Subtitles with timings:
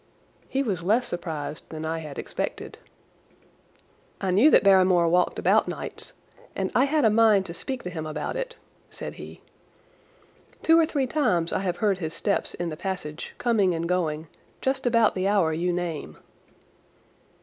[0.49, 2.79] He was less surprised than I had expected.
[4.19, 6.13] "I knew that Barrymore walked about nights,
[6.55, 8.55] and I had a mind to speak to him about it,"
[8.89, 9.41] said he.
[10.63, 14.27] "Two or three times I have heard his steps in the passage, coming and going,
[14.59, 16.17] just about the hour you name."